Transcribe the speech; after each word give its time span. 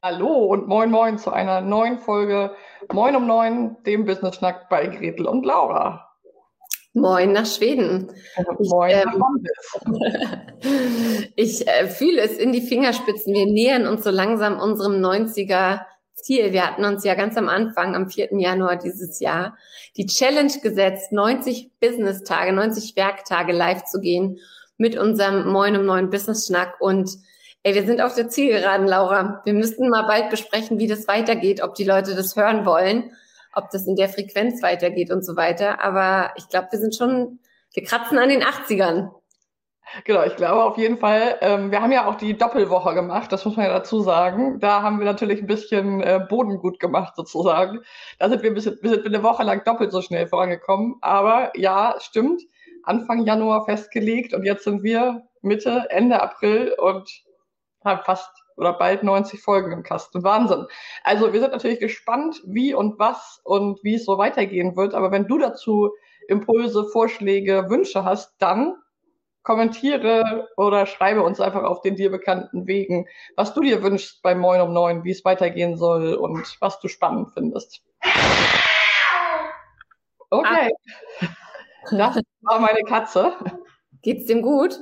Hallo 0.00 0.44
und 0.44 0.68
moin 0.68 0.92
moin 0.92 1.18
zu 1.18 1.32
einer 1.32 1.60
neuen 1.60 1.98
Folge 1.98 2.54
Moin 2.92 3.16
um 3.16 3.26
neun, 3.26 3.76
dem 3.84 4.04
Business 4.04 4.36
Schnack 4.36 4.68
bei 4.68 4.86
Gretel 4.86 5.26
und 5.26 5.44
Laura. 5.44 6.08
Moin 6.92 7.32
nach 7.32 7.46
Schweden. 7.46 8.08
Moin 8.60 8.90
ich, 8.90 9.04
nach 9.04 9.14
ähm, 9.86 11.32
ich 11.36 11.66
äh, 11.66 11.88
fühle 11.88 12.20
es 12.20 12.38
in 12.38 12.52
die 12.52 12.60
Fingerspitzen. 12.60 13.34
Wir 13.34 13.46
nähern 13.46 13.88
uns 13.88 14.04
so 14.04 14.10
langsam 14.10 14.60
unserem 14.60 15.04
90er 15.04 15.80
Ziel. 16.14 16.52
Wir 16.52 16.64
hatten 16.64 16.84
uns 16.84 17.02
ja 17.02 17.16
ganz 17.16 17.36
am 17.36 17.48
Anfang, 17.48 17.96
am 17.96 18.08
4. 18.08 18.28
Januar 18.38 18.76
dieses 18.76 19.18
Jahr, 19.18 19.56
die 19.96 20.06
Challenge 20.06 20.52
gesetzt, 20.62 21.10
90 21.10 21.72
Business-Tage, 21.80 22.52
90 22.52 22.94
Werktage 22.94 23.52
live 23.52 23.82
zu 23.82 23.98
gehen 24.00 24.38
mit 24.76 24.96
unserem 24.96 25.50
Moin 25.50 25.76
um 25.76 25.84
neun 25.84 26.08
Business-Schnack. 26.08 26.80
Und 26.80 27.10
ey, 27.68 27.74
wir 27.74 27.86
sind 27.86 28.00
auf 28.00 28.14
der 28.14 28.28
Zielgeraden, 28.28 28.86
Laura. 28.86 29.42
Wir 29.44 29.54
müssten 29.54 29.88
mal 29.88 30.02
bald 30.02 30.30
besprechen, 30.30 30.78
wie 30.78 30.86
das 30.86 31.06
weitergeht, 31.06 31.62
ob 31.62 31.74
die 31.74 31.84
Leute 31.84 32.14
das 32.14 32.34
hören 32.36 32.64
wollen 32.66 33.12
ob 33.58 33.70
das 33.70 33.86
in 33.86 33.96
der 33.96 34.08
Frequenz 34.08 34.62
weitergeht 34.62 35.10
und 35.10 35.24
so 35.24 35.36
weiter. 35.36 35.82
Aber 35.82 36.30
ich 36.36 36.48
glaube, 36.48 36.68
wir 36.70 36.78
sind 36.78 36.94
schon, 36.94 37.40
wir 37.74 37.84
kratzen 37.84 38.18
an 38.18 38.28
den 38.28 38.42
80ern. 38.42 39.10
Genau, 40.04 40.22
ich 40.24 40.36
glaube 40.36 40.64
auf 40.64 40.76
jeden 40.76 40.98
Fall. 40.98 41.38
Ähm, 41.40 41.70
wir 41.70 41.80
haben 41.80 41.92
ja 41.92 42.06
auch 42.06 42.16
die 42.16 42.36
Doppelwoche 42.36 42.94
gemacht, 42.94 43.32
das 43.32 43.46
muss 43.46 43.56
man 43.56 43.66
ja 43.66 43.72
dazu 43.72 44.00
sagen. 44.00 44.60
Da 44.60 44.82
haben 44.82 44.98
wir 44.98 45.06
natürlich 45.06 45.40
ein 45.40 45.46
bisschen 45.46 46.02
äh, 46.02 46.20
Boden 46.28 46.58
gut 46.58 46.78
gemacht 46.78 47.16
sozusagen. 47.16 47.80
Da 48.18 48.28
sind 48.28 48.42
wir, 48.42 48.50
ein 48.50 48.54
bisschen, 48.54 48.78
wir 48.82 48.90
sind 48.90 49.06
eine 49.06 49.22
Woche 49.22 49.44
lang 49.44 49.64
doppelt 49.64 49.90
so 49.90 50.02
schnell 50.02 50.26
vorangekommen. 50.26 50.96
Aber 51.00 51.52
ja, 51.56 51.94
stimmt. 52.00 52.42
Anfang 52.84 53.24
Januar 53.24 53.64
festgelegt 53.64 54.34
und 54.34 54.44
jetzt 54.44 54.64
sind 54.64 54.82
wir 54.82 55.22
Mitte, 55.40 55.86
Ende 55.88 56.20
April 56.22 56.74
und 56.78 57.10
haben 57.84 58.02
fast 58.04 58.30
oder 58.56 58.72
bald 58.72 59.02
90 59.02 59.40
Folgen 59.40 59.72
im 59.72 59.82
Kasten. 59.82 60.24
Wahnsinn. 60.24 60.66
Also 61.04 61.32
wir 61.32 61.40
sind 61.40 61.52
natürlich 61.52 61.78
gespannt, 61.78 62.40
wie 62.44 62.74
und 62.74 62.98
was 62.98 63.40
und 63.44 63.82
wie 63.84 63.94
es 63.94 64.04
so 64.04 64.18
weitergehen 64.18 64.76
wird. 64.76 64.94
Aber 64.94 65.12
wenn 65.12 65.28
du 65.28 65.38
dazu 65.38 65.92
Impulse, 66.28 66.84
Vorschläge, 66.84 67.70
Wünsche 67.70 68.04
hast, 68.04 68.34
dann 68.38 68.74
kommentiere 69.44 70.48
oder 70.56 70.84
schreibe 70.84 71.22
uns 71.22 71.40
einfach 71.40 71.62
auf 71.62 71.80
den 71.80 71.96
dir 71.96 72.10
bekannten 72.10 72.66
Wegen, 72.66 73.06
was 73.36 73.54
du 73.54 73.62
dir 73.62 73.82
wünschst 73.82 74.22
bei 74.22 74.34
Moin 74.34 74.60
um 74.60 74.74
Neun, 74.74 75.04
wie 75.04 75.12
es 75.12 75.24
weitergehen 75.24 75.78
soll 75.78 76.14
und 76.14 76.60
was 76.60 76.80
du 76.80 76.88
spannend 76.88 77.32
findest. 77.32 77.82
Okay. 80.30 80.70
Das 81.90 82.20
war 82.42 82.60
meine 82.60 82.82
Katze. 82.82 83.32
Geht's 84.02 84.26
dem 84.26 84.42
gut? 84.42 84.78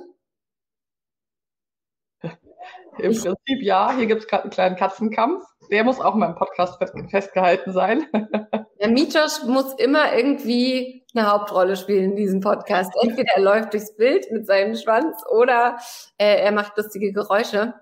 Im 2.98 3.12
ich 3.12 3.20
Prinzip 3.20 3.62
ja. 3.62 3.92
Hier 3.96 4.06
gibt 4.06 4.22
es 4.22 4.28
gerade 4.28 4.44
einen 4.44 4.52
kleinen 4.52 4.76
Katzenkampf. 4.76 5.44
Der 5.70 5.84
muss 5.84 6.00
auch 6.00 6.14
mal 6.14 6.26
im 6.26 6.34
Podcast 6.34 6.78
festgehalten 7.10 7.72
sein. 7.72 8.06
Der 8.80 8.88
Mitos 8.88 9.44
muss 9.44 9.72
immer 9.78 10.14
irgendwie 10.14 11.04
eine 11.14 11.30
Hauptrolle 11.30 11.76
spielen 11.76 12.10
in 12.10 12.16
diesem 12.16 12.40
Podcast. 12.40 12.92
Entweder 13.00 13.30
er 13.34 13.42
läuft 13.42 13.72
durchs 13.72 13.96
Bild 13.96 14.30
mit 14.30 14.46
seinem 14.46 14.76
Schwanz 14.76 15.22
oder 15.30 15.78
äh, 16.18 16.42
er 16.42 16.52
macht 16.52 16.76
lustige 16.76 17.12
Geräusche. 17.12 17.74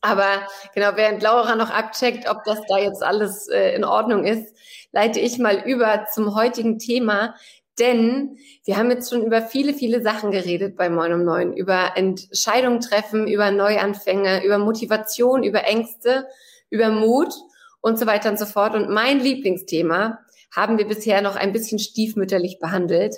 Aber 0.00 0.46
genau, 0.74 0.90
während 0.94 1.22
Laura 1.22 1.56
noch 1.56 1.70
abcheckt, 1.70 2.28
ob 2.28 2.44
das 2.44 2.60
da 2.68 2.78
jetzt 2.78 3.02
alles 3.02 3.48
äh, 3.48 3.74
in 3.74 3.84
Ordnung 3.84 4.24
ist, 4.24 4.54
leite 4.92 5.20
ich 5.20 5.38
mal 5.38 5.62
über 5.66 6.06
zum 6.12 6.34
heutigen 6.34 6.78
Thema, 6.78 7.34
denn 7.78 8.38
wir 8.64 8.76
haben 8.76 8.90
jetzt 8.90 9.10
schon 9.10 9.24
über 9.24 9.42
viele, 9.42 9.74
viele 9.74 10.02
Sachen 10.02 10.30
geredet 10.30 10.76
bei 10.76 10.90
Moin 10.90 11.12
um 11.12 11.24
Neun. 11.24 11.52
Über 11.52 11.96
Entscheidungen 11.96 12.80
treffen, 12.80 13.26
über 13.26 13.50
Neuanfänge, 13.50 14.44
über 14.44 14.58
Motivation, 14.58 15.42
über 15.42 15.64
Ängste, 15.64 16.26
über 16.70 16.90
Mut 16.90 17.34
und 17.80 17.98
so 17.98 18.06
weiter 18.06 18.30
und 18.30 18.38
so 18.38 18.46
fort. 18.46 18.74
Und 18.74 18.90
mein 18.90 19.20
Lieblingsthema 19.20 20.18
haben 20.54 20.78
wir 20.78 20.88
bisher 20.88 21.20
noch 21.20 21.36
ein 21.36 21.52
bisschen 21.52 21.78
stiefmütterlich 21.78 22.58
behandelt. 22.58 23.16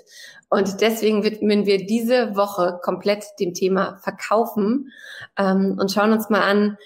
Und 0.48 0.80
deswegen 0.80 1.22
widmen 1.22 1.64
wir 1.64 1.86
diese 1.86 2.36
Woche 2.36 2.80
komplett 2.82 3.24
dem 3.38 3.54
Thema 3.54 3.98
Verkaufen 4.02 4.92
ähm, 5.38 5.76
und 5.80 5.92
schauen 5.92 6.12
uns 6.12 6.28
mal 6.28 6.42
an, 6.42 6.76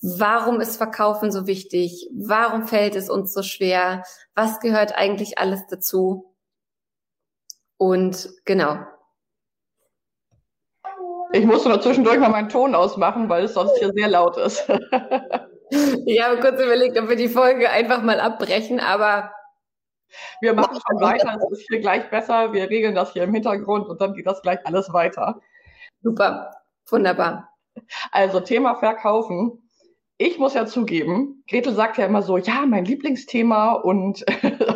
warum 0.00 0.60
ist 0.60 0.76
Verkaufen 0.76 1.32
so 1.32 1.46
wichtig? 1.46 2.08
Warum 2.12 2.66
fällt 2.66 2.94
es 2.94 3.10
uns 3.10 3.32
so 3.32 3.42
schwer? 3.42 4.04
Was 4.34 4.60
gehört 4.60 4.94
eigentlich 4.96 5.38
alles 5.38 5.66
dazu? 5.68 6.32
Und 7.78 8.28
genau. 8.44 8.78
Ich 11.32 11.44
muss 11.44 11.64
nur 11.64 11.80
zwischendurch 11.80 12.18
mal 12.18 12.30
meinen 12.30 12.48
Ton 12.48 12.74
ausmachen, 12.74 13.28
weil 13.28 13.44
es 13.44 13.54
sonst 13.54 13.78
hier 13.78 13.92
sehr 13.92 14.08
laut 14.08 14.36
ist. 14.36 14.68
ich 16.06 16.22
habe 16.22 16.40
kurz 16.40 16.60
überlegt, 16.60 16.98
ob 16.98 17.08
wir 17.08 17.16
die 17.16 17.28
Folge 17.28 17.70
einfach 17.70 18.02
mal 18.02 18.20
abbrechen, 18.20 18.80
aber. 18.80 19.32
Wir 20.40 20.54
machen 20.54 20.78
schon 20.88 21.00
weiter, 21.02 21.36
es 21.36 21.58
ist 21.58 21.68
hier 21.68 21.80
gleich 21.80 22.08
besser. 22.08 22.54
Wir 22.54 22.70
regeln 22.70 22.94
das 22.94 23.12
hier 23.12 23.24
im 23.24 23.34
Hintergrund 23.34 23.88
und 23.88 24.00
dann 24.00 24.14
geht 24.14 24.26
das 24.26 24.40
gleich 24.40 24.58
alles 24.64 24.90
weiter. 24.94 25.40
Super, 26.02 26.50
wunderbar. 26.88 27.52
Also 28.10 28.40
Thema 28.40 28.76
Verkaufen. 28.76 29.68
Ich 30.16 30.38
muss 30.38 30.54
ja 30.54 30.66
zugeben, 30.66 31.44
Gretel 31.48 31.74
sagt 31.74 31.98
ja 31.98 32.06
immer 32.06 32.22
so, 32.22 32.38
ja, 32.38 32.64
mein 32.66 32.84
Lieblingsthema 32.84 33.74
und 33.74 34.24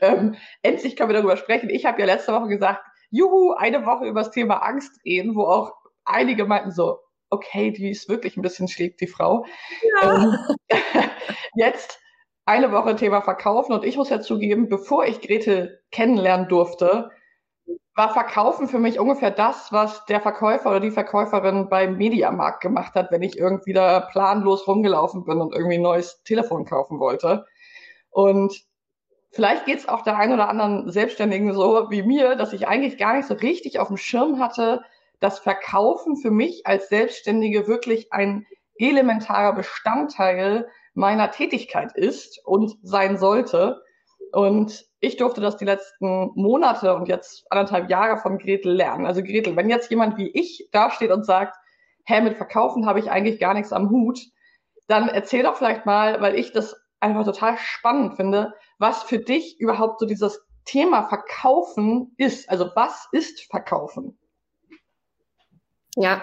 ähm, 0.00 0.36
endlich 0.62 0.96
können 0.96 1.10
wir 1.10 1.16
darüber 1.16 1.36
sprechen. 1.36 1.70
Ich 1.70 1.84
habe 1.86 2.00
ja 2.00 2.06
letzte 2.06 2.32
Woche 2.32 2.48
gesagt, 2.48 2.82
juhu, 3.10 3.52
eine 3.52 3.86
Woche 3.86 4.06
über 4.06 4.20
das 4.20 4.30
Thema 4.30 4.56
Angst 4.56 5.00
reden, 5.04 5.34
wo 5.34 5.44
auch 5.44 5.72
einige 6.04 6.44
meinten 6.44 6.70
so, 6.70 6.98
okay, 7.30 7.70
die 7.70 7.90
ist 7.90 8.08
wirklich 8.08 8.36
ein 8.36 8.42
bisschen 8.42 8.68
schräg, 8.68 8.98
die 8.98 9.06
Frau. 9.06 9.44
Ja. 10.02 10.14
Ähm, 10.22 10.38
jetzt 11.54 12.00
eine 12.44 12.70
Woche 12.72 12.94
Thema 12.96 13.22
Verkaufen 13.22 13.72
und 13.72 13.84
ich 13.84 13.96
muss 13.96 14.10
ja 14.10 14.20
zugeben, 14.20 14.68
bevor 14.68 15.04
ich 15.04 15.20
Gretel 15.20 15.82
kennenlernen 15.90 16.48
durfte, 16.48 17.10
war 17.96 18.12
Verkaufen 18.12 18.68
für 18.68 18.78
mich 18.78 19.00
ungefähr 19.00 19.30
das, 19.30 19.72
was 19.72 20.04
der 20.04 20.20
Verkäufer 20.20 20.70
oder 20.70 20.80
die 20.80 20.90
Verkäuferin 20.90 21.68
beim 21.68 21.96
Mediamarkt 21.96 22.60
gemacht 22.60 22.94
hat, 22.94 23.10
wenn 23.10 23.22
ich 23.22 23.38
irgendwie 23.38 23.72
da 23.72 24.00
planlos 24.00 24.68
rumgelaufen 24.68 25.24
bin 25.24 25.40
und 25.40 25.54
irgendwie 25.54 25.76
ein 25.76 25.82
neues 25.82 26.22
Telefon 26.22 26.66
kaufen 26.66 27.00
wollte. 27.00 27.46
Und 28.10 28.62
Vielleicht 29.32 29.66
geht 29.66 29.78
es 29.78 29.88
auch 29.88 30.02
der 30.02 30.16
ein 30.16 30.32
oder 30.32 30.48
anderen 30.48 30.90
Selbstständigen 30.90 31.52
so 31.52 31.90
wie 31.90 32.02
mir, 32.02 32.36
dass 32.36 32.52
ich 32.52 32.68
eigentlich 32.68 32.96
gar 32.96 33.14
nicht 33.14 33.28
so 33.28 33.34
richtig 33.34 33.78
auf 33.78 33.88
dem 33.88 33.96
Schirm 33.96 34.40
hatte, 34.40 34.82
dass 35.20 35.38
Verkaufen 35.38 36.16
für 36.16 36.30
mich 36.30 36.66
als 36.66 36.88
Selbstständige 36.88 37.66
wirklich 37.66 38.12
ein 38.12 38.46
elementarer 38.78 39.54
Bestandteil 39.54 40.68
meiner 40.94 41.30
Tätigkeit 41.30 41.92
ist 41.96 42.40
und 42.44 42.76
sein 42.82 43.18
sollte. 43.18 43.82
Und 44.32 44.86
ich 45.00 45.16
durfte 45.16 45.40
das 45.40 45.56
die 45.56 45.64
letzten 45.64 46.30
Monate 46.34 46.94
und 46.94 47.08
jetzt 47.08 47.44
anderthalb 47.50 47.90
Jahre 47.90 48.18
von 48.18 48.38
Gretel 48.38 48.72
lernen. 48.72 49.06
Also 49.06 49.22
Gretel, 49.22 49.56
wenn 49.56 49.70
jetzt 49.70 49.90
jemand 49.90 50.16
wie 50.18 50.28
ich 50.28 50.68
dasteht 50.72 51.10
und 51.10 51.24
sagt, 51.24 51.56
hä, 52.04 52.20
mit 52.20 52.36
Verkaufen 52.36 52.86
habe 52.86 52.98
ich 52.98 53.10
eigentlich 53.10 53.38
gar 53.38 53.54
nichts 53.54 53.72
am 53.72 53.90
Hut, 53.90 54.20
dann 54.86 55.08
erzähl 55.08 55.42
doch 55.42 55.56
vielleicht 55.56 55.86
mal, 55.86 56.20
weil 56.20 56.34
ich 56.36 56.52
das 56.52 56.76
einfach 57.00 57.24
total 57.24 57.56
spannend 57.58 58.16
finde, 58.16 58.54
was 58.78 59.02
für 59.02 59.18
dich 59.18 59.60
überhaupt 59.60 60.00
so 60.00 60.06
dieses 60.06 60.40
Thema 60.64 61.08
Verkaufen 61.08 62.14
ist. 62.16 62.48
Also 62.50 62.70
was 62.74 63.06
ist 63.12 63.46
Verkaufen? 63.50 64.18
Ja, 65.96 66.22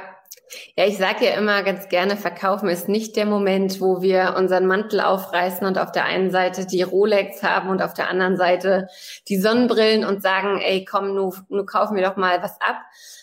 Ja, 0.76 0.86
ich 0.86 0.98
sage 0.98 1.26
ja 1.26 1.34
immer 1.34 1.64
ganz 1.64 1.90
gerne, 1.90 2.18
verkaufen 2.18 2.70
ist 2.70 2.90
nicht 2.90 3.16
der 3.16 3.26
Moment, 3.26 3.82
wo 3.82 4.02
wir 4.02 4.36
unseren 4.38 4.66
Mantel 4.66 5.00
aufreißen 5.02 5.66
und 5.66 5.78
auf 5.78 5.92
der 5.92 6.06
einen 6.06 6.32
Seite 6.32 6.66
die 6.66 6.82
Rolex 6.82 7.44
haben 7.44 7.70
und 7.70 7.82
auf 7.82 7.94
der 7.94 8.10
anderen 8.10 8.38
Seite 8.38 8.88
die 9.28 9.38
Sonnenbrillen 9.38 10.06
und 10.06 10.22
sagen, 10.22 10.60
ey, 10.60 10.86
komm, 10.86 11.16
nu, 11.16 11.34
nu 11.50 11.66
kaufen 11.66 11.96
wir 11.96 12.04
doch 12.04 12.18
mal 12.18 12.42
was 12.42 12.60
ab, 12.62 12.78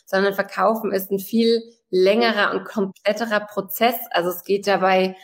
sondern 0.07 0.35
verkaufen 0.35 0.93
ist 0.93 1.11
ein 1.11 1.19
viel 1.19 1.63
längerer 1.91 2.53
und 2.53 2.65
kompletterer 2.65 3.41
Prozess. 3.41 3.97
Also 4.11 4.31
es 4.31 4.45
geht 4.45 4.67
dabei 4.67 5.17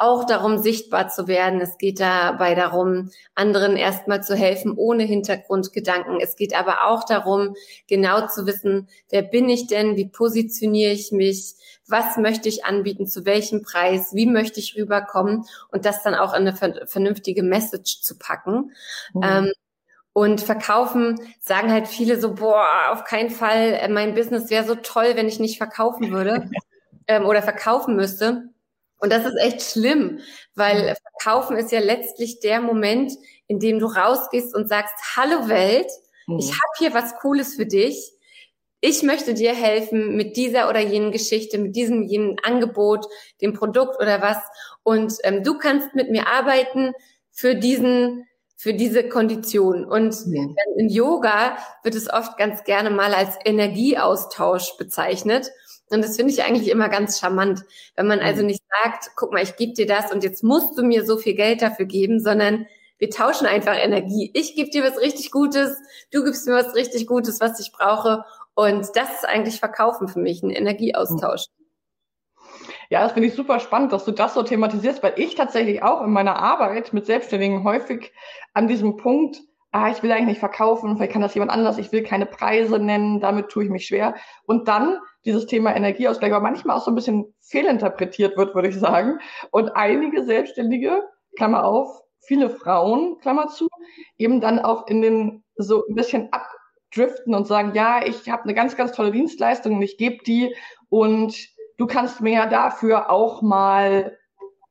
auch 0.00 0.24
darum, 0.24 0.58
sichtbar 0.58 1.08
zu 1.08 1.28
werden. 1.28 1.60
Es 1.60 1.76
geht 1.76 2.00
dabei 2.00 2.54
darum, 2.54 3.10
anderen 3.34 3.76
erstmal 3.76 4.22
zu 4.22 4.34
helfen 4.34 4.72
ohne 4.74 5.04
Hintergrundgedanken. 5.04 6.20
Es 6.20 6.36
geht 6.36 6.56
aber 6.56 6.86
auch 6.86 7.04
darum, 7.04 7.54
genau 7.86 8.26
zu 8.26 8.46
wissen, 8.46 8.88
wer 9.10 9.22
bin 9.22 9.48
ich 9.50 9.66
denn, 9.66 9.96
wie 9.96 10.08
positioniere 10.08 10.92
ich 10.92 11.12
mich, 11.12 11.54
was 11.86 12.16
möchte 12.16 12.48
ich 12.48 12.64
anbieten, 12.64 13.06
zu 13.06 13.26
welchem 13.26 13.62
Preis, 13.62 14.14
wie 14.14 14.26
möchte 14.26 14.58
ich 14.58 14.74
rüberkommen 14.76 15.44
und 15.70 15.84
das 15.84 16.02
dann 16.02 16.14
auch 16.14 16.32
in 16.32 16.48
eine 16.48 16.86
vernünftige 16.86 17.42
Message 17.42 18.00
zu 18.00 18.16
packen. 18.16 18.72
Mhm. 19.12 19.22
Ähm, 19.22 19.52
und 20.12 20.40
verkaufen 20.40 21.20
sagen 21.40 21.70
halt 21.70 21.88
viele 21.88 22.18
so, 22.18 22.34
boah, 22.34 22.90
auf 22.90 23.04
keinen 23.04 23.30
Fall, 23.30 23.74
äh, 23.80 23.88
mein 23.88 24.14
Business 24.14 24.50
wäre 24.50 24.64
so 24.64 24.74
toll, 24.76 25.12
wenn 25.14 25.28
ich 25.28 25.38
nicht 25.38 25.58
verkaufen 25.58 26.10
würde 26.10 26.50
ähm, 27.06 27.26
oder 27.26 27.42
verkaufen 27.42 27.96
müsste. 27.96 28.49
Und 29.00 29.10
das 29.10 29.24
ist 29.24 29.36
echt 29.40 29.62
schlimm, 29.62 30.20
weil 30.54 30.94
Verkaufen 31.20 31.56
ist 31.56 31.72
ja 31.72 31.80
letztlich 31.80 32.40
der 32.40 32.60
Moment, 32.60 33.12
in 33.46 33.58
dem 33.58 33.78
du 33.78 33.86
rausgehst 33.86 34.54
und 34.54 34.68
sagst, 34.68 34.94
hallo 35.16 35.48
Welt, 35.48 35.90
mhm. 36.26 36.38
ich 36.38 36.50
habe 36.50 36.72
hier 36.78 36.94
was 36.94 37.16
Cooles 37.20 37.54
für 37.54 37.66
dich. 37.66 38.12
Ich 38.82 39.02
möchte 39.02 39.34
dir 39.34 39.54
helfen 39.54 40.16
mit 40.16 40.36
dieser 40.36 40.68
oder 40.68 40.80
jenen 40.80 41.12
Geschichte, 41.12 41.58
mit 41.58 41.76
diesem 41.76 42.02
jenen 42.02 42.38
Angebot, 42.42 43.06
dem 43.40 43.52
Produkt 43.52 44.00
oder 44.00 44.22
was. 44.22 44.38
Und 44.82 45.14
ähm, 45.24 45.42
du 45.42 45.58
kannst 45.58 45.94
mit 45.94 46.10
mir 46.10 46.28
arbeiten 46.28 46.92
für 47.30 47.54
diesen 47.54 48.26
für 48.60 48.74
diese 48.74 49.08
Kondition. 49.08 49.86
Und 49.86 50.14
ja. 50.26 50.42
in 50.76 50.90
Yoga 50.90 51.56
wird 51.82 51.94
es 51.94 52.12
oft 52.12 52.36
ganz 52.36 52.62
gerne 52.64 52.90
mal 52.90 53.14
als 53.14 53.38
Energieaustausch 53.42 54.76
bezeichnet. 54.76 55.50
Und 55.90 56.02
das 56.02 56.16
finde 56.16 56.32
ich 56.32 56.42
eigentlich 56.42 56.70
immer 56.70 56.88
ganz 56.88 57.18
charmant, 57.18 57.64
wenn 57.96 58.06
man 58.06 58.20
also 58.20 58.42
mhm. 58.42 58.48
nicht 58.48 58.62
sagt, 58.82 59.10
guck 59.16 59.32
mal, 59.32 59.42
ich 59.42 59.56
gebe 59.56 59.72
dir 59.72 59.86
das 59.86 60.12
und 60.12 60.22
jetzt 60.22 60.44
musst 60.44 60.78
du 60.78 60.82
mir 60.82 61.04
so 61.04 61.16
viel 61.16 61.34
Geld 61.34 61.62
dafür 61.62 61.86
geben, 61.86 62.20
sondern 62.20 62.66
wir 62.98 63.10
tauschen 63.10 63.46
einfach 63.46 63.76
Energie. 63.76 64.30
Ich 64.34 64.54
gebe 64.54 64.70
dir 64.70 64.84
was 64.84 65.00
richtig 65.00 65.30
Gutes, 65.30 65.76
du 66.12 66.22
gibst 66.22 66.46
mir 66.46 66.54
was 66.54 66.74
richtig 66.74 67.06
Gutes, 67.06 67.40
was 67.40 67.58
ich 67.58 67.72
brauche. 67.72 68.24
Und 68.54 68.88
das 68.94 69.10
ist 69.14 69.24
eigentlich 69.26 69.58
Verkaufen 69.58 70.06
für 70.06 70.18
mich, 70.18 70.42
ein 70.42 70.50
Energieaustausch. 70.50 71.46
Ja, 72.90 73.02
das 73.02 73.12
finde 73.12 73.28
ich 73.28 73.34
super 73.34 73.60
spannend, 73.60 73.92
dass 73.92 74.04
du 74.04 74.10
das 74.10 74.34
so 74.34 74.42
thematisierst, 74.42 75.02
weil 75.02 75.14
ich 75.16 75.34
tatsächlich 75.34 75.82
auch 75.82 76.02
in 76.04 76.10
meiner 76.10 76.36
Arbeit 76.36 76.92
mit 76.92 77.06
Selbstständigen 77.06 77.64
häufig 77.64 78.12
an 78.52 78.68
diesem 78.68 78.96
Punkt 78.96 79.40
ah, 79.72 79.90
ich 79.90 80.02
will 80.02 80.10
eigentlich 80.10 80.26
nicht 80.26 80.40
verkaufen, 80.40 80.96
vielleicht 80.96 81.12
kann 81.12 81.22
das 81.22 81.34
jemand 81.34 81.52
anders, 81.52 81.78
ich 81.78 81.92
will 81.92 82.02
keine 82.02 82.26
Preise 82.26 82.78
nennen, 82.78 83.20
damit 83.20 83.48
tue 83.48 83.64
ich 83.64 83.70
mich 83.70 83.86
schwer. 83.86 84.14
Und 84.44 84.68
dann 84.68 84.98
dieses 85.24 85.46
Thema 85.46 85.74
Energieausgleich, 85.74 86.32
aber 86.32 86.42
manchmal 86.42 86.76
auch 86.76 86.84
so 86.84 86.90
ein 86.90 86.94
bisschen 86.94 87.32
fehlinterpretiert 87.40 88.36
wird, 88.36 88.54
würde 88.54 88.68
ich 88.68 88.78
sagen. 88.78 89.18
Und 89.50 89.70
einige 89.76 90.24
Selbstständige, 90.24 91.02
Klammer 91.36 91.64
auf, 91.64 92.02
viele 92.20 92.50
Frauen, 92.50 93.18
Klammer 93.20 93.48
zu, 93.48 93.68
eben 94.18 94.40
dann 94.40 94.58
auch 94.58 94.86
in 94.86 95.02
den 95.02 95.44
so 95.56 95.84
ein 95.86 95.94
bisschen 95.94 96.30
abdriften 96.32 97.34
und 97.34 97.46
sagen, 97.46 97.72
ja, 97.74 98.04
ich 98.04 98.28
habe 98.28 98.44
eine 98.44 98.54
ganz, 98.54 98.76
ganz 98.76 98.92
tolle 98.92 99.12
Dienstleistung 99.12 99.76
und 99.76 99.82
ich 99.82 99.98
gebe 99.98 100.24
die 100.24 100.54
und 100.88 101.36
du 101.76 101.86
kannst 101.86 102.20
mir 102.20 102.32
ja 102.32 102.46
dafür 102.46 103.10
auch 103.10 103.42
mal 103.42 104.16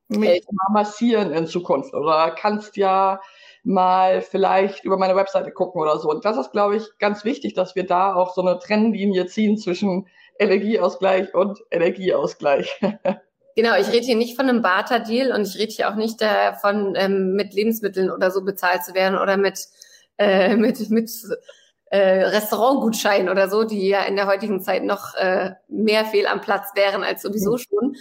mich 0.09 0.43
mal 0.51 0.73
massieren 0.73 1.31
in 1.31 1.45
Zukunft 1.45 1.93
oder 1.93 2.31
kannst 2.31 2.77
ja 2.77 3.21
mal 3.63 4.21
vielleicht 4.21 4.83
über 4.83 4.97
meine 4.97 5.15
Webseite 5.15 5.51
gucken 5.51 5.81
oder 5.81 5.97
so. 5.99 6.09
Und 6.09 6.25
das 6.25 6.37
ist, 6.37 6.51
glaube 6.51 6.77
ich, 6.77 6.83
ganz 6.99 7.23
wichtig, 7.25 7.53
dass 7.53 7.75
wir 7.75 7.85
da 7.85 8.13
auch 8.15 8.33
so 8.33 8.41
eine 8.41 8.59
Trennlinie 8.59 9.25
ziehen 9.27 9.57
zwischen 9.57 10.07
Energieausgleich 10.39 11.33
und 11.33 11.59
Energieausgleich. 11.71 12.79
Genau, 13.55 13.75
ich 13.77 13.91
rede 13.91 14.05
hier 14.05 14.15
nicht 14.15 14.37
von 14.37 14.47
einem 14.47 14.61
Barter-Deal 14.61 15.33
und 15.33 15.45
ich 15.45 15.57
rede 15.57 15.73
hier 15.73 15.89
auch 15.89 15.95
nicht 15.95 16.21
davon, 16.21 16.93
ähm, 16.95 17.33
mit 17.33 17.53
Lebensmitteln 17.53 18.09
oder 18.09 18.31
so 18.31 18.45
bezahlt 18.45 18.85
zu 18.85 18.93
werden 18.93 19.19
oder 19.19 19.35
mit, 19.35 19.59
äh, 20.17 20.55
mit, 20.55 20.89
mit 20.89 21.11
äh, 21.89 22.23
Restaurantgutschein 22.23 23.29
oder 23.29 23.49
so, 23.49 23.63
die 23.63 23.87
ja 23.87 24.03
in 24.03 24.15
der 24.15 24.27
heutigen 24.27 24.61
Zeit 24.61 24.83
noch 24.83 25.15
äh, 25.15 25.53
mehr 25.67 26.05
fehl 26.05 26.27
am 26.27 26.41
Platz 26.41 26.69
wären 26.75 27.03
als 27.03 27.21
sowieso 27.21 27.57
schon. 27.57 27.95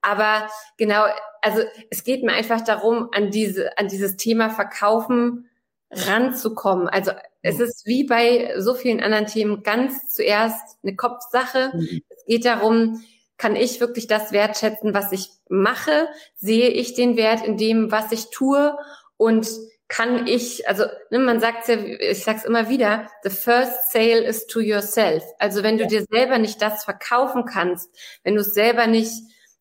Aber 0.00 0.48
genau, 0.78 1.04
also 1.42 1.62
es 1.90 2.04
geht 2.04 2.22
mir 2.22 2.32
einfach 2.32 2.62
darum, 2.62 3.08
an 3.12 3.30
diese, 3.30 3.76
an 3.78 3.88
dieses 3.88 4.16
Thema 4.16 4.50
Verkaufen 4.50 5.48
ranzukommen. 5.90 6.88
Also 6.88 7.12
es 7.42 7.60
ist 7.60 7.86
wie 7.86 8.04
bei 8.04 8.54
so 8.58 8.74
vielen 8.74 9.00
anderen 9.00 9.26
Themen 9.26 9.62
ganz 9.62 10.08
zuerst 10.08 10.78
eine 10.82 10.96
Kopfsache. 10.96 11.72
Mhm. 11.74 12.02
Es 12.08 12.24
geht 12.26 12.44
darum, 12.44 13.04
kann 13.36 13.54
ich 13.54 13.80
wirklich 13.80 14.06
das 14.06 14.32
wertschätzen, 14.32 14.94
was 14.94 15.12
ich 15.12 15.28
mache? 15.48 16.08
Sehe 16.36 16.68
ich 16.68 16.94
den 16.94 17.16
Wert 17.16 17.46
in 17.46 17.56
dem, 17.58 17.92
was 17.92 18.12
ich 18.12 18.30
tue? 18.30 18.76
Und 19.18 19.48
kann 19.88 20.26
ich, 20.26 20.68
also 20.68 20.84
ne, 21.10 21.18
man 21.18 21.40
sagt 21.40 21.68
ja, 21.68 21.76
ich 21.76 22.24
sag's 22.24 22.44
immer 22.44 22.68
wieder, 22.68 23.08
the 23.22 23.30
first 23.30 23.92
sale 23.92 24.24
is 24.24 24.46
to 24.46 24.60
yourself. 24.60 25.22
Also 25.38 25.62
wenn 25.62 25.78
du 25.78 25.84
ja. 25.84 25.88
dir 25.88 26.04
selber 26.10 26.38
nicht 26.38 26.60
das 26.60 26.84
verkaufen 26.84 27.44
kannst, 27.44 27.88
wenn 28.24 28.34
du 28.34 28.42
selber 28.42 28.86
nicht 28.86 29.12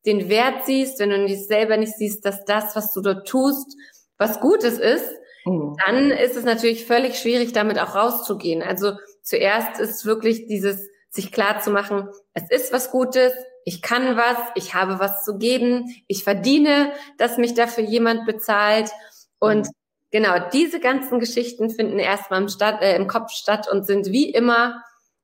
den 0.05 0.29
Wert 0.29 0.65
siehst, 0.65 0.99
wenn 0.99 1.11
du 1.11 1.19
nicht 1.19 1.47
selber 1.47 1.77
nicht 1.77 1.93
siehst, 1.93 2.25
dass 2.25 2.43
das, 2.45 2.75
was 2.75 2.91
du 2.93 3.01
dort 3.01 3.27
tust, 3.27 3.75
was 4.17 4.39
Gutes 4.39 4.79
ist, 4.79 5.11
mhm. 5.45 5.75
dann 5.85 6.11
ist 6.11 6.35
es 6.35 6.43
natürlich 6.43 6.85
völlig 6.85 7.19
schwierig, 7.19 7.53
damit 7.53 7.79
auch 7.79 7.95
rauszugehen. 7.95 8.63
Also 8.63 8.93
zuerst 9.21 9.79
ist 9.79 10.05
wirklich 10.05 10.47
dieses, 10.47 10.87
sich 11.09 11.31
klar 11.31 11.61
zu 11.61 11.71
machen, 11.71 12.09
es 12.33 12.49
ist 12.49 12.73
was 12.73 12.91
Gutes, 12.91 13.33
ich 13.63 13.81
kann 13.81 14.15
was, 14.15 14.37
ich 14.55 14.73
habe 14.73 14.99
was 14.99 15.23
zu 15.23 15.37
geben, 15.37 15.95
ich 16.07 16.23
verdiene, 16.23 16.91
dass 17.17 17.37
mich 17.37 17.53
dafür 17.55 17.83
jemand 17.83 18.25
bezahlt 18.25 18.91
und 19.39 19.67
mhm. 19.67 19.71
Genau, 20.15 20.35
diese 20.53 20.79
ganzen 20.79 21.19
Geschichten 21.19 21.69
finden 21.69 21.99
erstmal 21.99 22.41
im, 22.41 22.47
äh, 22.79 22.95
im 22.95 23.05
Kopf 23.05 23.31
statt 23.31 23.67
und 23.69 23.85
sind 23.85 24.13
wie 24.13 24.29
immer 24.29 24.81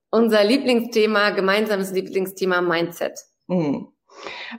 unser 0.09 0.43
Lieblingsthema, 0.43 1.29
gemeinsames 1.29 1.93
Lieblingsthema 1.93 2.59
Mindset. 2.59 3.17
Mhm. 3.47 3.88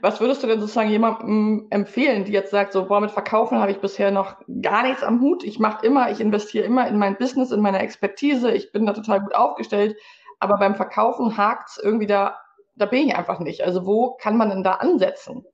Was 0.01 0.19
würdest 0.19 0.41
du 0.41 0.47
denn 0.47 0.59
sozusagen 0.59 0.89
jemandem 0.89 1.67
empfehlen, 1.69 2.25
die 2.25 2.31
jetzt 2.31 2.49
sagt, 2.49 2.73
so, 2.73 2.87
boah, 2.87 2.99
mit 2.99 3.11
Verkaufen 3.11 3.59
habe 3.59 3.73
ich 3.73 3.77
bisher 3.77 4.09
noch 4.09 4.37
gar 4.63 4.81
nichts 4.81 5.03
am 5.03 5.21
Hut. 5.21 5.43
Ich 5.43 5.59
mache 5.59 5.85
immer, 5.85 6.09
ich 6.09 6.19
investiere 6.19 6.65
immer 6.65 6.87
in 6.87 6.97
mein 6.97 7.15
Business, 7.15 7.51
in 7.51 7.61
meine 7.61 7.77
Expertise. 7.77 8.51
Ich 8.53 8.71
bin 8.71 8.87
da 8.87 8.93
total 8.93 9.21
gut 9.21 9.35
aufgestellt. 9.35 9.95
Aber 10.39 10.57
beim 10.57 10.73
Verkaufen 10.73 11.37
hakt's 11.37 11.77
irgendwie 11.77 12.07
da, 12.07 12.39
da 12.73 12.87
bin 12.87 13.07
ich 13.07 13.15
einfach 13.15 13.37
nicht. 13.37 13.63
Also 13.63 13.85
wo 13.85 14.15
kann 14.15 14.35
man 14.35 14.49
denn 14.49 14.63
da 14.63 14.71
ansetzen? 14.71 15.45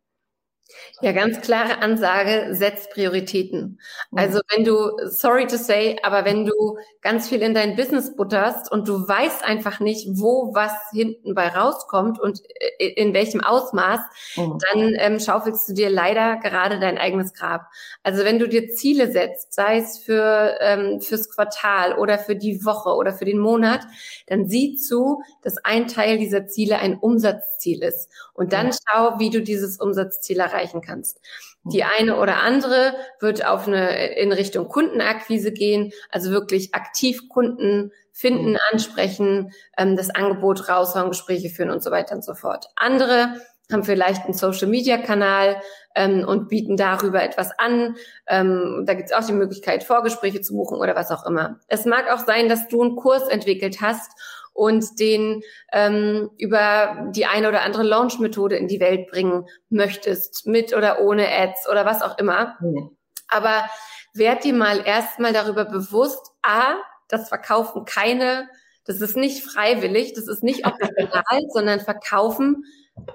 Ja, 1.02 1.14
ganz 1.14 1.40
klare 1.42 1.82
Ansage, 1.82 2.50
setz 2.52 2.90
Prioritäten. 2.90 3.80
Mhm. 4.12 4.18
Also 4.18 4.42
wenn 4.54 4.66
du, 4.66 4.92
sorry 5.08 5.48
to 5.48 5.58
say, 5.58 5.98
aber 6.04 6.26
wenn 6.26 6.46
du 6.46 6.78
ganz 7.02 7.30
viel 7.30 7.42
in 7.42 7.54
dein 7.54 7.76
Business 7.76 8.16
butterst 8.16 8.72
und 8.72 8.88
du 8.88 9.08
weißt 9.08 9.44
einfach 9.44 9.80
nicht, 9.80 10.08
wo 10.12 10.54
was 10.54 10.74
hinten 10.92 11.34
bei 11.36 11.48
rauskommt 11.48 12.20
und 12.20 12.42
äh, 12.80 12.88
in 12.88 13.14
welchem 13.14 13.42
Ausmaß, 13.42 14.00
mhm. 14.36 14.58
dann 14.72 14.94
ähm, 14.98 15.20
schaufelst 15.20 15.70
du 15.70 15.74
dir 15.74 15.90
leider 15.90 16.38
gerade 16.38 16.80
dein 16.80 16.98
eigenes 16.98 17.34
Grab. 17.34 17.68
Also 18.04 18.26
wenn 18.26 18.40
du 18.40 18.48
dir 18.48 18.70
Ziele 18.70 19.12
setzt, 19.12 19.54
sei 19.54 19.78
es 19.78 20.00
für 20.00 20.58
ähm, 20.60 21.00
fürs 21.02 21.30
Quartal 21.30 21.98
oder 21.98 22.20
für 22.20 22.36
die 22.36 22.66
Woche 22.66 22.90
oder 22.96 23.14
für 23.14 23.26
den 23.26 23.40
Monat, 23.40 23.82
dann 24.28 24.48
sieh 24.48 24.76
zu, 24.76 25.22
dass 25.42 25.58
ein 25.64 25.88
Teil 25.88 26.18
dieser 26.18 26.48
Ziele 26.48 26.80
ein 26.80 26.98
Umsatzziel 26.98 27.84
ist. 27.84 28.10
Und 28.34 28.54
dann 28.54 28.72
schau, 28.72 29.20
wie 29.20 29.30
du 29.30 29.42
dieses 29.42 29.80
Umsatzziel 29.80 30.38
erreichen 30.60 30.82
kannst. 30.82 31.20
Die 31.64 31.84
eine 31.84 32.18
oder 32.18 32.38
andere 32.38 32.94
wird 33.20 33.46
auf 33.46 33.68
eine, 33.68 34.16
in 34.16 34.32
Richtung 34.32 34.68
Kundenakquise 34.68 35.52
gehen, 35.52 35.92
also 36.10 36.32
wirklich 36.32 36.74
aktiv 36.74 37.30
Kunden 37.30 37.92
finden, 38.12 38.52
mhm. 38.52 38.60
ansprechen, 38.72 39.52
ähm, 39.78 39.96
das 39.96 40.10
Angebot 40.10 40.70
raushauen, 40.70 41.10
Gespräche 41.10 41.50
führen 41.50 41.70
und 41.70 41.84
so 41.84 41.92
weiter 41.92 42.16
und 42.16 42.24
so 42.24 42.34
fort. 42.34 42.68
Andere 42.76 43.36
haben 43.72 43.84
vielleicht 43.84 44.26
einen 44.26 44.34
Social-Media-Kanal 44.34 45.62
ähm, 45.96 46.26
und 46.28 46.50
bieten 46.50 46.76
darüber 46.76 47.22
etwas 47.22 47.52
an. 47.60 47.98
Ähm, 48.28 48.84
da 48.86 48.96
gibt 48.96 49.12
es 49.12 49.16
auch 49.16 49.26
die 49.26 49.34
Möglichkeit, 49.34 49.84
Vorgespräche 49.84 50.42
zu 50.42 50.56
buchen 50.56 50.80
oder 50.80 50.96
was 50.96 51.12
auch 51.12 51.26
immer. 51.26 51.60
Es 51.68 51.86
mag 51.86 52.12
auch 52.12 52.26
sein, 52.26 52.50
dass 52.50 52.68
du 52.68 52.82
einen 52.82 52.96
Kurs 52.96 53.28
entwickelt 53.28 53.80
hast 53.80 54.12
und 54.60 55.00
den 55.00 55.42
ähm, 55.72 56.32
über 56.38 57.08
die 57.16 57.26
eine 57.26 57.48
oder 57.48 57.62
andere 57.62 57.84
Launch-Methode 57.84 58.58
in 58.58 58.68
die 58.68 58.82
Welt 58.82 59.10
bringen 59.10 59.46
möchtest, 59.70 60.48
mit 60.48 60.76
oder 60.76 61.00
ohne 61.00 61.32
Ads 61.32 61.70
oder 61.70 61.86
was 61.86 62.02
auch 62.02 62.18
immer. 62.18 62.58
Mhm. 62.60 62.98
Aber 63.30 63.70
werd 64.14 64.44
dir 64.44 64.54
mal 64.54 64.86
erstmal 64.86 65.32
darüber 65.32 65.64
bewusst, 65.64 66.32
a, 66.42 66.76
das 67.08 67.30
Verkaufen 67.30 67.86
keine, 67.86 68.50
das 68.90 69.02
ist 69.02 69.16
nicht 69.16 69.44
freiwillig, 69.44 70.14
das 70.14 70.28
ist 70.28 70.42
nicht 70.42 70.66
optional, 70.66 71.42
sondern 71.54 71.80
Verkaufen 71.80 72.66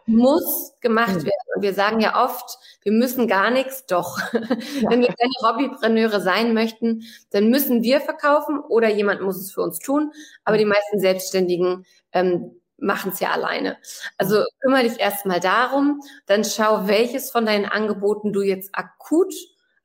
muss 0.06 0.72
gemacht 0.80 1.16
mhm. 1.16 1.24
werden. 1.24 1.48
Und 1.56 1.62
wir 1.62 1.74
sagen 1.74 1.98
ja 1.98 2.24
oft, 2.24 2.58
wir 2.82 2.92
müssen 2.92 3.26
gar 3.26 3.50
nichts, 3.50 3.84
doch. 3.84 4.18
Wenn 4.32 5.00
wir 5.00 5.08
keine 5.08 5.32
Hobbypreneure 5.42 6.20
sein 6.20 6.54
möchten, 6.54 7.02
dann 7.32 7.50
müssen 7.50 7.82
wir 7.82 8.00
verkaufen 8.00 8.60
oder 8.60 8.88
jemand 8.88 9.20
muss 9.20 9.36
es 9.36 9.50
für 9.50 9.62
uns 9.62 9.80
tun. 9.80 10.12
Aber 10.44 10.58
die 10.58 10.64
meisten 10.64 11.00
Selbstständigen 11.00 11.84
ähm, 12.12 12.60
machen 12.78 13.10
es 13.12 13.18
ja 13.18 13.32
alleine. 13.32 13.76
Also 14.16 14.44
kümmere 14.60 14.84
dich 14.84 15.00
erstmal 15.00 15.40
darum, 15.40 16.02
dann 16.26 16.44
schau, 16.44 16.86
welches 16.86 17.32
von 17.32 17.46
deinen 17.46 17.66
Angeboten 17.66 18.32
du 18.32 18.42
jetzt 18.42 18.70
akut 18.74 19.34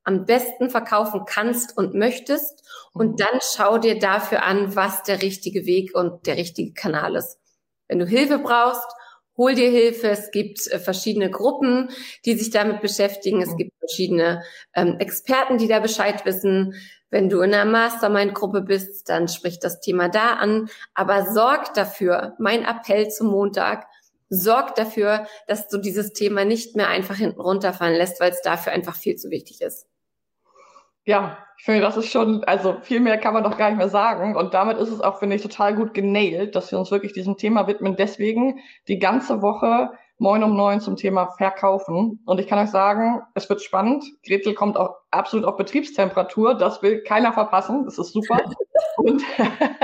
am 0.10 0.25
besten 0.25 0.72
verkaufen 0.72 1.22
kannst 1.25 1.78
und 1.78 1.94
möchtest. 1.94 2.63
Und 2.94 3.22
dann 3.22 3.39
schau 3.42 3.78
dir 3.78 4.00
dafür 4.00 4.44
an, 4.44 4.75
was 4.75 5.04
der 5.04 5.22
richtige 5.22 5.68
Weg 5.68 5.96
und 5.96 6.25
der 6.25 6.36
richtige 6.36 6.74
Kanal 6.74 7.16
ist. 7.16 7.38
Wenn 7.88 8.00
du 8.00 8.08
Hilfe 8.08 8.39
brauchst, 8.39 8.88
hol 9.38 9.54
dir 9.54 9.70
Hilfe. 9.70 10.10
Es 10.10 10.32
gibt 10.32 10.66
äh, 10.68 10.80
verschiedene 10.80 11.30
Gruppen, 11.30 11.89
die 12.25 12.34
sich 12.34 12.50
damit 12.50 12.82
beschäftigen. 12.82 13.42
Es 13.42 13.56
gibt 13.56 13.72
verschiedene 13.78 14.44
ähm, 14.74 14.98
Experten, 14.98 15.60
die 15.60 15.68
da 15.68 15.80
Bescheid 15.80 16.25
wissen. 16.25 16.74
Wenn 17.12 17.30
du 17.30 17.42
in 17.42 17.54
einer 17.54 17.70
Mastermind-Gruppe 17.70 18.62
bist, 18.62 19.10
dann 19.10 19.28
sprich 19.28 19.60
das 19.60 19.80
Thema 19.80 20.10
da 20.10 20.34
an. 20.34 20.70
Aber 20.96 21.32
sorg 21.32 21.75
dafür, 21.75 22.34
mein 22.39 22.66
Appell 22.66 23.10
zum 23.10 23.28
Montag, 23.28 23.86
sorg 24.30 24.74
dafür, 24.75 25.28
dass 25.48 25.68
du 25.68 25.78
dieses 25.78 26.13
Thema 26.13 26.46
nicht 26.46 26.75
mehr 26.75 26.88
einfach 26.88 27.16
hinten 27.16 27.42
runterfallen 27.42 27.96
lässt, 27.96 28.20
weil 28.20 28.32
es 28.32 28.42
dafür 28.42 28.74
einfach 28.74 28.96
viel 28.96 29.16
zu 29.16 29.30
wichtig 29.30 29.62
ist. 29.62 29.88
Ja, 31.10 31.39
ich 31.58 31.66
finde, 31.66 31.82
das 31.82 31.98
ist 31.98 32.12
schon, 32.12 32.44
also 32.44 32.78
viel 32.84 33.00
mehr 33.00 33.18
kann 33.18 33.34
man 33.34 33.44
doch 33.44 33.58
gar 33.58 33.70
nicht 33.70 33.80
mehr 33.80 33.89
sagen. 33.89 34.36
Und 34.36 34.54
damit 34.54 34.78
ist 34.78 34.92
es 34.92 35.01
auch, 35.01 35.18
finde 35.18 35.38
ich, 35.38 35.42
total 35.42 35.74
gut 35.74 35.96
genailt, 35.96 36.56
dass 36.56 36.72
wir 36.72 36.78
uns 36.78 36.92
wirklich 36.92 37.13
diesem 37.13 37.36
Thema 37.36 37.66
widmen. 37.66 37.96
Deswegen 37.96 38.60
die 38.88 39.00
ganze 39.00 39.42
Woche 39.42 39.89
Moin 40.20 40.44
um 40.44 40.56
neun 40.56 40.82
zum 40.82 40.98
Thema 40.98 41.30
Verkaufen. 41.36 42.22
Und 42.28 42.39
ich 42.39 42.46
kann 42.46 42.60
euch 42.60 42.70
sagen, 42.70 43.24
es 43.34 43.50
wird 43.50 43.63
spannend. 43.63 44.06
Gretel 44.24 44.54
kommt 44.54 44.78
auch 44.78 44.98
absolut 45.10 45.48
auf 45.48 45.58
Betriebstemperatur. 45.58 46.54
Das 46.54 46.84
will 46.84 47.01
keiner 47.01 47.34
verpassen. 47.34 47.86
Das 47.86 47.98
ist 47.98 48.13
super. 48.13 48.38
und, 48.98 49.24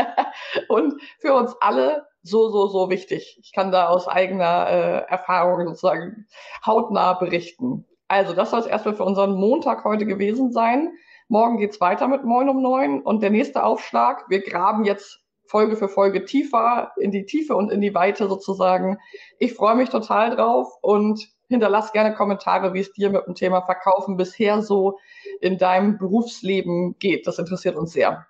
und 0.69 1.01
für 1.21 1.33
uns 1.33 1.55
alle 1.59 2.05
so, 2.21 2.49
so, 2.49 2.67
so 2.67 2.91
wichtig. 2.91 3.39
Ich 3.41 3.51
kann 3.51 3.71
da 3.71 3.87
aus 3.87 4.07
eigener 4.07 4.69
äh, 4.69 5.11
Erfahrung 5.11 5.65
sozusagen 5.69 6.27
hautnah 6.63 7.13
berichten. 7.13 7.87
Also, 8.07 8.33
das 8.33 8.51
soll 8.51 8.59
es 8.59 8.67
erstmal 8.67 8.93
für 8.93 9.05
unseren 9.05 9.33
Montag 9.33 9.83
heute 9.85 10.05
gewesen 10.05 10.51
sein. 10.51 10.91
Morgen 11.27 11.57
geht's 11.57 11.81
weiter 11.81 12.07
mit 12.07 12.23
Moin 12.23 12.49
um 12.49 12.61
neun 12.61 13.01
und 13.01 13.23
der 13.23 13.31
nächste 13.31 13.63
Aufschlag. 13.63 14.29
Wir 14.29 14.41
graben 14.41 14.85
jetzt 14.85 15.21
Folge 15.47 15.75
für 15.75 15.89
Folge 15.89 16.25
tiefer 16.25 16.91
in 16.97 17.11
die 17.11 17.25
Tiefe 17.25 17.55
und 17.55 17.71
in 17.71 17.81
die 17.81 17.95
Weite 17.95 18.27
sozusagen. 18.27 18.99
Ich 19.39 19.53
freue 19.53 19.75
mich 19.75 19.89
total 19.89 20.35
drauf 20.35 20.67
und 20.81 21.27
hinterlass 21.47 21.91
gerne 21.93 22.13
Kommentare, 22.13 22.73
wie 22.73 22.79
es 22.79 22.91
dir 22.93 23.09
mit 23.09 23.25
dem 23.25 23.33
Thema 23.33 23.61
Verkaufen 23.61 24.17
bisher 24.17 24.61
so 24.61 24.99
in 25.41 25.57
deinem 25.57 25.97
Berufsleben 25.97 26.97
geht. 26.99 27.25
Das 27.25 27.39
interessiert 27.39 27.75
uns 27.75 27.93
sehr. 27.93 28.27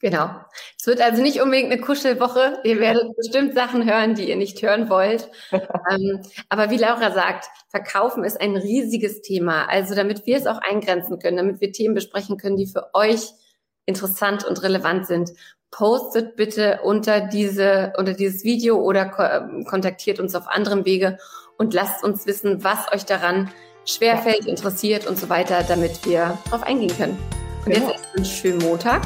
Genau. 0.00 0.30
Es 0.78 0.86
wird 0.86 1.00
also 1.00 1.22
nicht 1.22 1.40
unbedingt 1.40 1.72
eine 1.72 1.80
Kuschelwoche. 1.80 2.60
Ihr 2.62 2.78
werdet 2.78 3.16
bestimmt 3.16 3.54
Sachen 3.54 3.84
hören, 3.84 4.14
die 4.14 4.28
ihr 4.28 4.36
nicht 4.36 4.62
hören 4.62 4.88
wollt. 4.88 5.28
ähm, 5.50 6.22
aber 6.48 6.70
wie 6.70 6.76
Laura 6.76 7.10
sagt, 7.10 7.46
Verkaufen 7.68 8.22
ist 8.22 8.40
ein 8.40 8.56
riesiges 8.56 9.22
Thema. 9.22 9.68
Also 9.68 9.96
damit 9.96 10.24
wir 10.24 10.36
es 10.36 10.46
auch 10.46 10.58
eingrenzen 10.58 11.18
können, 11.18 11.36
damit 11.36 11.60
wir 11.60 11.72
Themen 11.72 11.94
besprechen 11.94 12.36
können, 12.36 12.56
die 12.56 12.66
für 12.66 12.94
euch 12.94 13.32
interessant 13.86 14.44
und 14.44 14.62
relevant 14.62 15.06
sind, 15.06 15.32
postet 15.70 16.36
bitte 16.36 16.80
unter 16.84 17.20
diese, 17.20 17.92
unter 17.98 18.14
dieses 18.14 18.44
Video 18.44 18.76
oder 18.76 19.06
ko 19.06 19.64
kontaktiert 19.68 20.20
uns 20.20 20.34
auf 20.34 20.48
anderem 20.48 20.84
Wege 20.84 21.18
und 21.58 21.74
lasst 21.74 22.04
uns 22.04 22.26
wissen, 22.26 22.62
was 22.64 22.90
euch 22.92 23.04
daran 23.04 23.50
schwerfällt, 23.84 24.46
interessiert 24.46 25.06
und 25.06 25.18
so 25.18 25.28
weiter, 25.28 25.64
damit 25.66 26.06
wir 26.06 26.38
darauf 26.44 26.62
eingehen 26.62 26.96
können. 26.96 27.18
Und 27.64 27.72
genau. 27.72 27.88
jetzt 27.88 28.00
ist 28.00 28.16
ein 28.16 28.24
schönen 28.24 28.58
Montag. 28.58 29.02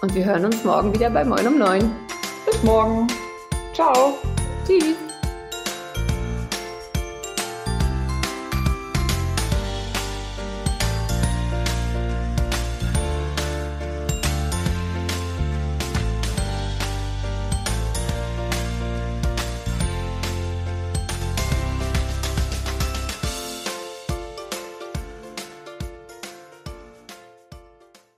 Und 0.00 0.14
wir 0.14 0.24
hören 0.24 0.44
uns 0.44 0.64
morgen 0.64 0.94
wieder 0.94 1.10
bei 1.10 1.24
Moin 1.24 1.46
um 1.46 1.58
9. 1.58 1.90
Bis 2.46 2.62
morgen. 2.62 3.08
Ciao. 3.74 4.14
Tschüss. 4.64 5.07